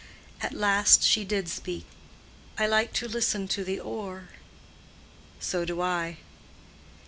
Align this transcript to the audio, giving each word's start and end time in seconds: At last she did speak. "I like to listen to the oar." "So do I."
At 0.41 0.53
last 0.55 1.03
she 1.03 1.23
did 1.23 1.47
speak. 1.47 1.85
"I 2.57 2.65
like 2.65 2.91
to 2.93 3.07
listen 3.07 3.47
to 3.49 3.63
the 3.63 3.79
oar." 3.79 4.29
"So 5.39 5.63
do 5.63 5.79
I." 5.79 6.17